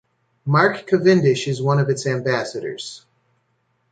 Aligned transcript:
Mark 0.47 0.87
Cavendish 0.87 1.47
is 1.47 1.61
one 1.61 1.77
of 1.77 1.87
its 1.91 2.07
ambassadors. 2.07 3.05